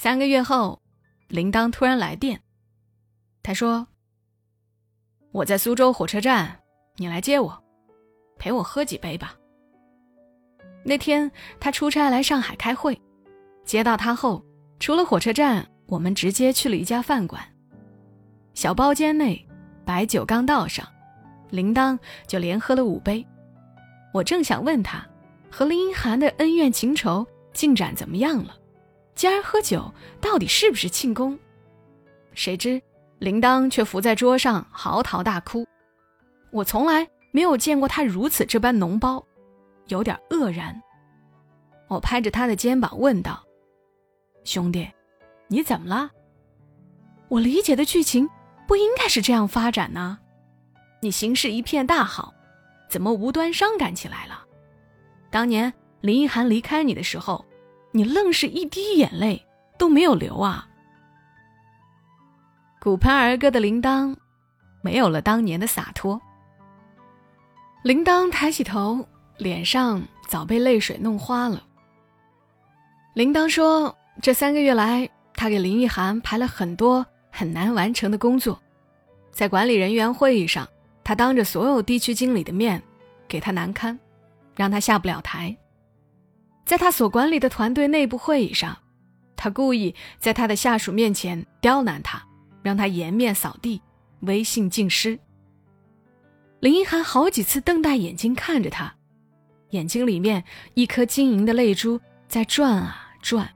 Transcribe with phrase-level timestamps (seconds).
[0.00, 0.80] 三个月后，
[1.26, 2.40] 铃铛突然来电，
[3.42, 3.84] 他说
[5.34, 6.60] ：“我在苏州火车站，
[6.98, 7.64] 你来接我，
[8.38, 9.34] 陪我喝几杯吧。”
[10.86, 12.96] 那天他出差来上海开会，
[13.64, 14.40] 接到他后，
[14.78, 17.42] 除了火车站，我们直接去了一家饭馆。
[18.54, 19.44] 小包间内，
[19.84, 20.86] 白酒刚倒上，
[21.50, 23.26] 铃铛就连喝了五杯。
[24.14, 25.04] 我正想问他，
[25.50, 28.54] 和林一涵的恩怨情仇进展怎么样了？
[29.18, 31.36] 今儿喝酒到底是不是庆功？
[32.34, 32.80] 谁知
[33.18, 35.66] 铃铛却伏在桌上嚎啕大哭。
[36.52, 39.26] 我从来没有见过他如此这般脓包，
[39.88, 40.80] 有点愕然。
[41.88, 43.44] 我拍着他的肩膀问道
[44.46, 44.88] ：“兄弟，
[45.48, 46.08] 你怎么了？
[47.26, 48.30] 我理解的剧情。”
[48.68, 50.18] 不应该是这样发展呢，
[51.00, 52.32] 你形势一片大好，
[52.88, 54.44] 怎么无端伤感起来了？
[55.28, 57.44] 当年林一涵离开你的时候，
[57.98, 59.44] 你愣是一滴眼泪
[59.76, 60.68] 都没有流啊！
[62.78, 64.14] 骨盆儿歌的铃铛，
[64.82, 66.20] 没有了当年的洒脱。
[67.82, 69.04] 铃铛抬起头，
[69.36, 71.60] 脸上早被泪水弄花了。
[73.14, 78.60] 铃铛说：“这三个月来，他给林一涵排了很多。”很难完成的工作，
[79.32, 80.68] 在管理人员会议上，
[81.02, 82.80] 他当着所有地区经理的面
[83.26, 83.98] 给他难堪，
[84.54, 85.56] 让他下不了台。
[86.68, 88.76] 在他所管理的团队内部会议上，
[89.36, 92.22] 他故意在他的下属面前刁难他，
[92.62, 93.80] 让他颜面扫地，
[94.20, 95.18] 威信尽失。
[96.60, 98.94] 林一涵好几次瞪大眼睛看着他，
[99.70, 100.44] 眼睛里面
[100.74, 103.48] 一颗晶莹的泪珠在转啊转。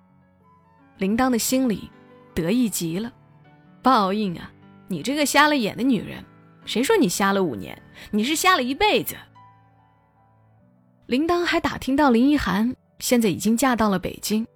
[0.97, 1.91] 铃铛的心里
[2.33, 3.13] 得意极了。
[3.83, 4.51] 报应啊！
[4.89, 6.25] 你这个瞎了眼的女人，
[6.65, 7.79] 谁说你瞎了五年？
[8.11, 9.15] 你是瞎了一辈子。
[11.05, 14.47] 铃铛还打听到林一涵现在已经嫁到了北京，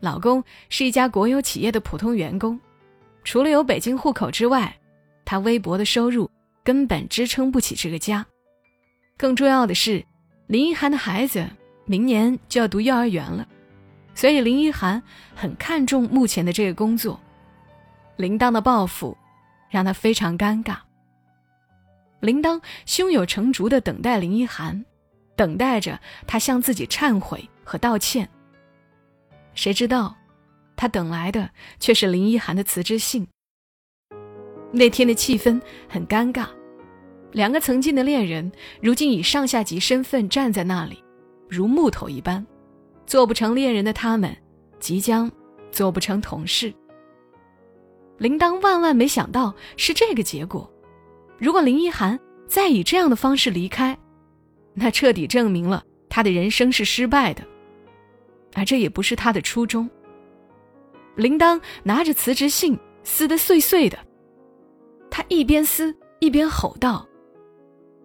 [0.00, 2.58] 老公是一家国有企业的普通员工，
[3.24, 4.74] 除了有北京户口之外，
[5.22, 6.28] 她微薄的收入
[6.64, 8.24] 根本支撑不起这个家。
[9.18, 10.02] 更重要的是，
[10.46, 11.46] 林一涵的孩子
[11.84, 13.46] 明年就要读幼儿园了，
[14.14, 15.02] 所以林一涵
[15.34, 17.20] 很看重目前的这个工作。
[18.16, 19.14] 铃铛的报复，
[19.68, 20.78] 让他非常尴尬。
[22.20, 24.82] 铃铛胸有成竹地等待林一涵，
[25.36, 28.28] 等待着他向自己忏悔和道歉。
[29.54, 30.14] 谁知道，
[30.76, 31.48] 他等来的
[31.80, 33.26] 却是林一涵的辞职信。
[34.72, 36.48] 那天的气氛很尴尬，
[37.32, 38.50] 两个曾经的恋人，
[38.82, 41.02] 如今以上下级身份站在那里，
[41.48, 42.44] 如木头一般。
[43.06, 44.34] 做不成恋人的他们，
[44.80, 45.30] 即将
[45.70, 46.72] 做不成同事。
[48.18, 50.68] 铃铛万万没想到是这个结果。
[51.38, 53.96] 如果林一涵再以这样的方式离开，
[54.72, 57.46] 那彻底证明了他的人生是失败的，
[58.54, 59.88] 而这也不是他的初衷。
[61.16, 63.98] 铃铛拿着辞职信撕得碎碎的，
[65.10, 67.06] 他一边撕一边吼道：“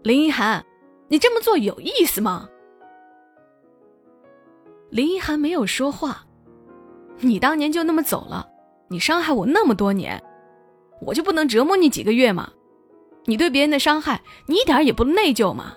[0.03, 0.63] 林一涵，
[1.07, 2.47] 你这么做有意思吗？”
[4.91, 6.25] 林一涵没有说话。
[7.19, 8.47] 你当年就那么走了。
[8.89, 10.21] 你伤害我那么多年，
[11.01, 12.51] 我就不能折磨你几个月吗？
[13.25, 15.75] 你对别人的伤害，你一点也不内疚吗？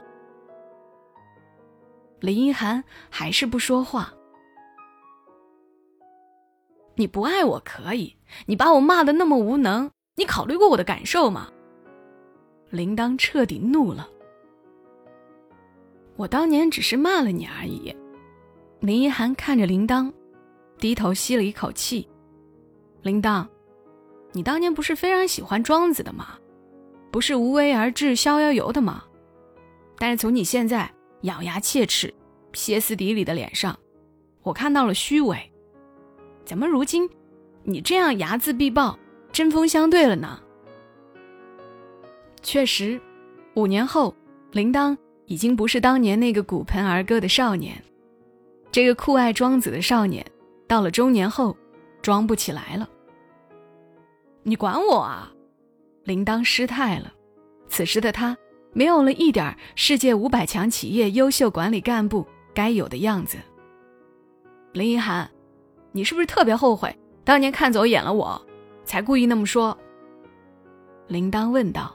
[2.20, 4.14] 林一涵还是不说话。
[6.94, 8.16] 你不爱我可以，
[8.46, 11.48] 你把我骂的那么无能，你考虑过我的感受吗？
[12.70, 14.08] 铃铛彻底怒了。
[16.16, 17.94] 我当年只是骂了你而已。
[18.80, 20.12] 林一涵看着铃铛，
[20.78, 22.08] 低头吸了一口气。
[23.02, 23.46] 铃铛，
[24.32, 26.38] 你当年不是非常喜欢庄子的吗？
[27.10, 29.04] 不是无为而治、逍遥游的吗？
[29.98, 30.90] 但是从你现在
[31.22, 32.12] 咬牙切齿、
[32.54, 33.78] 歇斯底里的脸上，
[34.42, 35.51] 我看到了虚伪。
[36.44, 37.08] 怎么如今
[37.62, 38.98] 你这样睚眦必报、
[39.32, 40.40] 针锋相对了呢？
[42.42, 43.00] 确实，
[43.54, 44.14] 五年后，
[44.50, 47.82] 铃铛已经不是当年那个骨盆儿歌的少年。
[48.70, 50.24] 这个酷爱庄子的少年，
[50.66, 51.56] 到了中年后。
[52.02, 52.88] 装不起来了，
[54.42, 55.32] 你管我啊！
[56.02, 57.12] 铃铛失态了。
[57.68, 58.36] 此时的他
[58.72, 63.38] 没有了一点世界五百强企业优秀管理干部该有的样子。
[64.72, 65.30] 林一涵，
[65.92, 66.94] 你是不是特别后悔
[67.24, 68.40] 当年看走眼了我，
[68.84, 69.76] 才故意那么说？
[71.06, 71.94] 铃铛问道。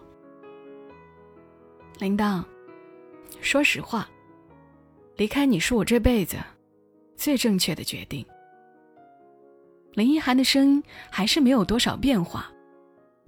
[1.99, 2.43] 铃铛，
[3.41, 4.07] 说实话，
[5.15, 6.37] 离开你是我这辈子
[7.15, 8.23] 最正确的决定。
[9.93, 12.51] 林一涵的声音还是没有多少变化，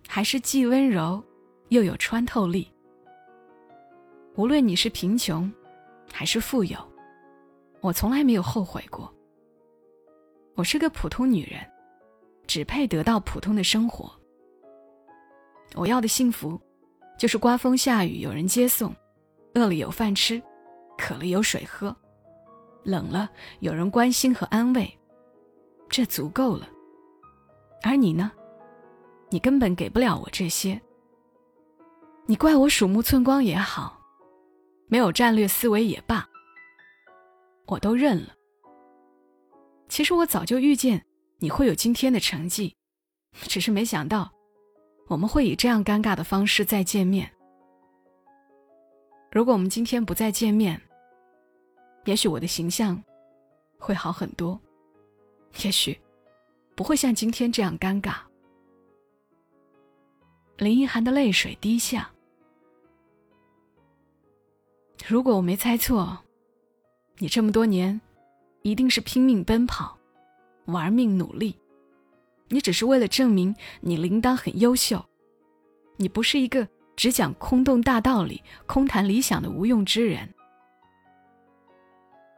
[0.07, 1.21] 还是既温柔
[1.69, 2.71] 又有穿透力。
[4.35, 5.51] 无论你是贫穷，
[6.13, 6.77] 还是富有，
[7.81, 9.11] 我从来没有后悔过。
[10.59, 11.65] 我是个普通女人，
[12.45, 14.13] 只配得到普通的生活。
[15.73, 16.59] 我要的幸福，
[17.17, 18.93] 就是刮风下雨有人接送，
[19.53, 20.41] 饿了有饭吃，
[20.97, 21.95] 渴了有水喝，
[22.83, 23.29] 冷了
[23.61, 24.93] 有人关心和安慰，
[25.87, 26.67] 这足够了。
[27.81, 28.29] 而你呢？
[29.29, 30.81] 你根本给不了我这些。
[32.25, 33.97] 你怪我鼠目寸光也好，
[34.87, 36.27] 没有战略思维也罢，
[37.65, 38.33] 我都认了。
[39.89, 41.03] 其实我早就预见
[41.39, 42.75] 你会有今天的成绩，
[43.33, 44.31] 只是没想到
[45.07, 47.29] 我们会以这样尴尬的方式再见面。
[49.31, 50.79] 如果我们今天不再见面，
[52.05, 53.03] 也许我的形象
[53.77, 54.59] 会好很多，
[55.63, 55.99] 也许
[56.75, 58.15] 不会像今天这样尴尬。
[60.57, 62.09] 林一涵的泪水滴下。
[65.07, 66.17] 如果我没猜错，
[67.17, 67.99] 你这么多年。
[68.61, 69.97] 一定是拼命奔跑，
[70.65, 71.57] 玩命努力。
[72.47, 75.03] 你只是为了证明你铃铛很优秀，
[75.97, 80.27] 你不是一个只讲空洞大道理、空谈理想的无用之人。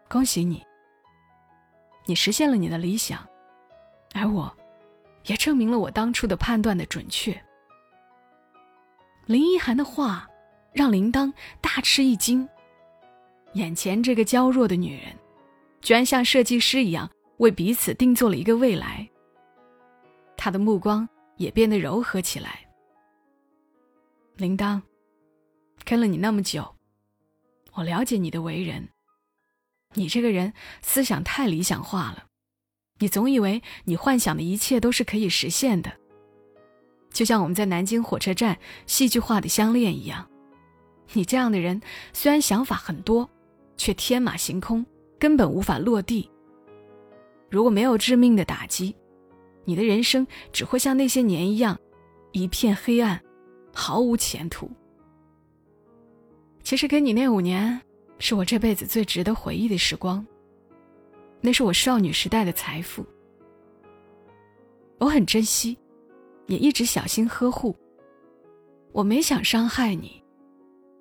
[0.09, 0.61] 恭喜你，
[2.05, 3.25] 你实现了你的理想，
[4.13, 4.53] 而我，
[5.27, 7.41] 也证明了我当初的判断的准确。
[9.25, 10.27] 林一涵的话
[10.73, 11.31] 让铃铛
[11.61, 12.45] 大吃一惊，
[13.53, 15.17] 眼前这个娇弱的女人。
[15.81, 19.09] 居然像设计师一样为彼此定做了一个未来。
[20.37, 21.07] 他的目光
[21.37, 22.67] 也变得柔和起来。
[24.37, 24.81] 铃铛，
[25.83, 26.75] 跟了你那么久，
[27.73, 28.89] 我了解你的为人。
[29.93, 32.25] 你这个人思想太理想化了，
[32.99, 35.91] 你总以为你幻想的一切都是可以实现的，
[37.11, 38.57] 就像我们在南京火车站
[38.87, 40.29] 戏剧化的相恋一样。
[41.13, 41.81] 你这样的人
[42.13, 43.29] 虽然想法很多，
[43.75, 44.85] 却天马行空。
[45.21, 46.27] 根本无法落地。
[47.47, 48.95] 如果没有致命的打击，
[49.65, 51.79] 你的人生只会像那些年一样，
[52.31, 53.21] 一片黑暗，
[53.71, 54.67] 毫无前途。
[56.63, 57.79] 其实跟你那五年，
[58.17, 60.25] 是我这辈子最值得回忆的时光。
[61.39, 63.05] 那是我少女时代的财富，
[64.97, 65.77] 我很珍惜，
[66.47, 67.75] 也一直小心呵护。
[68.91, 70.23] 我没想伤害你，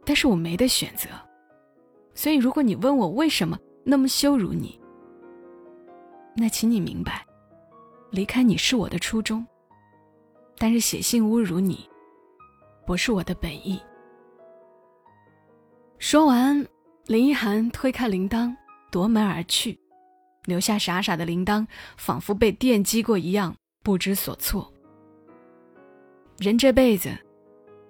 [0.05, 1.09] 但是我没得选择。
[2.15, 3.59] 所以，如果你问我为什么？
[3.91, 4.81] 那么羞辱你，
[6.37, 7.27] 那请你明白，
[8.11, 9.45] 离开你是我的初衷，
[10.57, 11.91] 但是写信侮辱你，
[12.87, 13.83] 不是我的本意。
[15.99, 16.65] 说完，
[17.07, 18.55] 林一涵推开铃铛，
[18.93, 19.77] 夺门而去，
[20.45, 21.67] 留下傻傻的铃铛，
[21.97, 23.53] 仿佛被电击过一样，
[23.83, 24.73] 不知所措。
[26.39, 27.11] 人这辈子，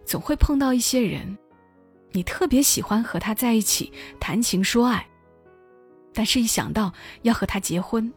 [0.06, 1.36] 总会碰到一些人，
[2.12, 5.06] 你特别喜欢和他在一起谈情说爱。
[6.12, 6.92] 但是，一想到
[7.22, 8.12] 要和他结婚，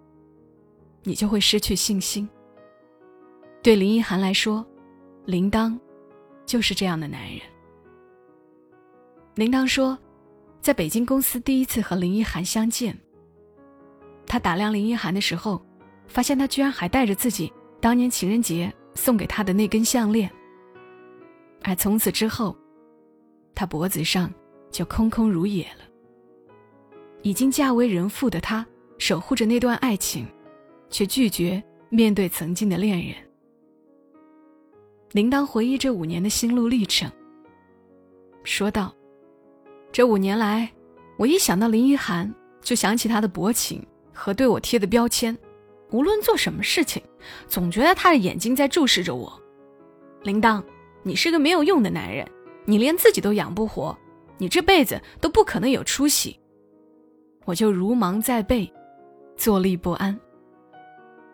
[1.04, 2.28] 你就会失去信心。
[3.62, 4.66] 对林一涵来说，
[5.26, 5.80] 铃铛
[6.46, 7.40] 就是这样的男人。
[9.36, 9.98] 铃铛说，
[10.62, 12.98] 在北京公司第一次和林一涵相见，
[14.26, 15.64] 他打量林一涵的时候，
[16.08, 20.30] 发现他居然还带着自己当年情人节送给他的那根项链。
[21.64, 22.56] 而从此之后，
[23.56, 24.34] 他脖子上
[24.70, 25.93] 就空空如也了。
[27.24, 28.66] 已经嫁为人妇的她，
[28.98, 30.28] 守护着那段爱情，
[30.90, 33.16] 却拒绝面对曾经的恋人。
[35.14, 37.10] 铃铛回忆这五年的心路历程，
[38.44, 38.94] 说道
[39.90, 40.70] ：“这五年来，
[41.18, 45.36] 我一想到林一涵，就想起她的薄情和对我贴的标签。
[45.92, 47.02] 无论做什么事情，
[47.48, 49.32] 总觉得他的眼睛在注视着我。
[50.24, 50.62] 铃铛，
[51.04, 52.28] 你是个没有用的男人，
[52.66, 53.96] 你连自己都养不活，
[54.40, 56.38] 你这辈子都不可能有出息。”
[57.46, 58.72] 我就如芒在背，
[59.36, 60.18] 坐立不安。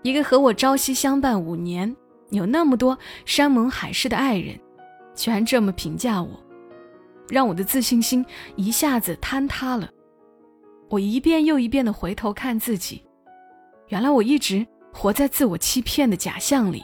[0.02, 1.96] 一个和我朝夕相伴五年、
[2.30, 4.58] 有那么多山盟海誓的爱人，
[5.14, 6.30] 居然这么评价我，
[7.28, 8.26] 让我的自信心
[8.56, 9.90] 一下子坍塌了。
[10.90, 13.04] 我一遍又一遍的回头看自己，
[13.90, 16.84] 原来我一直活在自我欺骗的假象里。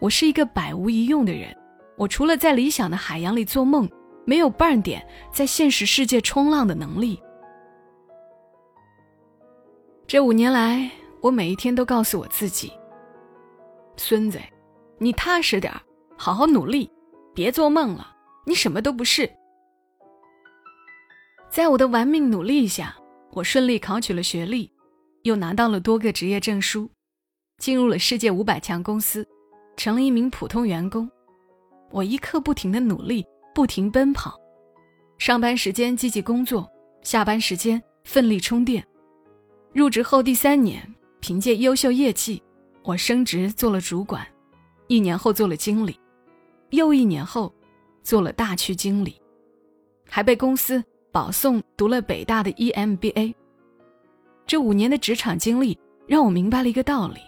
[0.00, 1.56] 我是一个百无一用的人，
[1.96, 3.88] 我除了在理想的海洋里做梦，
[4.26, 7.20] 没有半点在现实世界冲浪的能力。
[10.08, 12.72] 这五年来，我每一天都告诉我自己
[13.98, 14.40] ：“孙子，
[14.96, 15.70] 你踏实点
[16.16, 16.90] 好好努力，
[17.34, 19.30] 别做梦了，你什么都不是。”
[21.52, 22.96] 在我的玩命努力下，
[23.32, 24.72] 我顺利考取了学历，
[25.24, 26.90] 又拿到了多个职业证书，
[27.58, 29.28] 进入了世界五百强公司，
[29.76, 31.06] 成了一名普通员工。
[31.90, 34.40] 我一刻不停的努力，不停奔跑，
[35.18, 36.66] 上班时间积极工作，
[37.02, 38.82] 下班时间奋力充电。
[39.72, 40.82] 入职后第三年，
[41.20, 42.42] 凭借优秀业绩，
[42.82, 44.26] 我升职做了主管，
[44.86, 45.98] 一年后做了经理，
[46.70, 47.52] 又一年后
[48.02, 49.20] 做了大区经理，
[50.08, 50.82] 还被公司
[51.12, 53.34] 保送读了北大的 EMBA。
[54.46, 57.20] 这五年的职场经历让我明白了一个道理：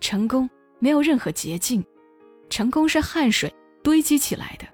[0.00, 1.82] 成功没有任何捷径，
[2.50, 3.52] 成功是汗水
[3.82, 4.66] 堆积起来的，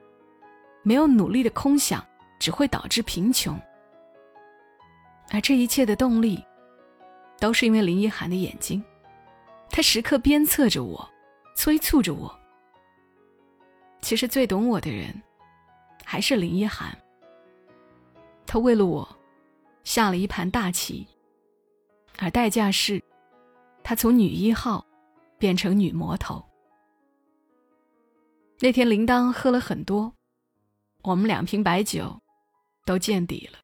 [0.82, 2.04] 没有努力的空想
[2.40, 3.58] 只会导致贫穷。
[5.30, 6.44] 而这一切的动力，
[7.38, 8.82] 都是因为林一涵的眼睛，
[9.70, 11.10] 他时刻鞭策着我，
[11.54, 12.34] 催促着我。
[14.00, 15.22] 其实最懂我的人，
[16.04, 16.96] 还是林一涵。
[18.46, 19.08] 他为了我，
[19.82, 21.06] 下了一盘大棋。
[22.18, 23.02] 而代价是，
[23.82, 24.86] 他从女一号
[25.36, 26.44] 变成女魔头。
[28.60, 30.14] 那天铃铛喝了很多，
[31.02, 32.16] 我们两瓶白酒
[32.86, 33.58] 都见底了。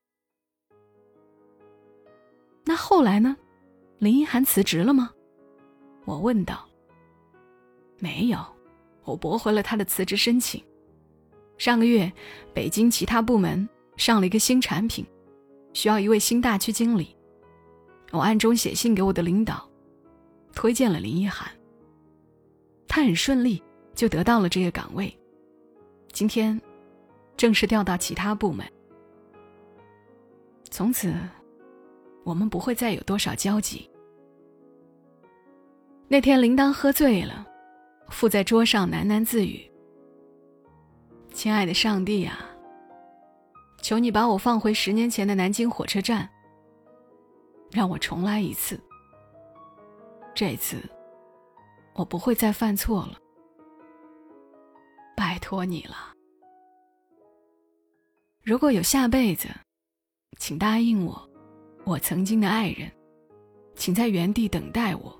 [2.64, 3.36] 那后来呢？
[4.00, 5.10] 林一涵辞职了吗？
[6.06, 6.66] 我问道。
[7.98, 8.38] 没有，
[9.04, 10.64] 我驳回了他的辞职申请。
[11.58, 12.10] 上个月，
[12.54, 15.04] 北京其他部门上了一个新产品，
[15.74, 17.14] 需要一位新大区经理。
[18.10, 19.68] 我暗中写信给我的领导，
[20.54, 21.52] 推荐了林一涵。
[22.88, 23.62] 他很顺利
[23.94, 25.14] 就得到了这个岗位，
[26.10, 26.58] 今天
[27.36, 28.66] 正式调到其他部门。
[30.70, 31.12] 从此，
[32.24, 33.89] 我们不会再有多少交集。
[36.12, 37.46] 那天铃铛喝醉了，
[38.08, 39.70] 伏在桌上喃喃自语
[41.32, 42.50] ：“亲爱的上帝啊，
[43.80, 46.28] 求你把我放回十年前的南京火车站。”
[47.70, 48.76] 让我重来一次。
[50.34, 50.82] 这次，
[51.94, 53.16] 我不会再犯错了。
[55.16, 56.12] 拜托你了。
[58.42, 59.46] 如果有下辈子，
[60.40, 61.30] 请答应我，
[61.84, 62.90] 我曾经的爱人，
[63.76, 65.19] 请在原地等待我。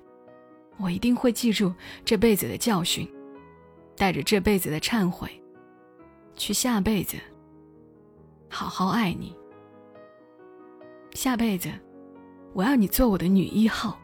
[0.80, 1.72] 我一定会记住
[2.04, 3.08] 这辈子的教训，
[3.96, 5.30] 带着这辈子的忏悔，
[6.34, 7.16] 去下辈子
[8.48, 9.36] 好好爱你。
[11.12, 11.70] 下辈子。
[12.52, 13.96] 我要你做我的女一号。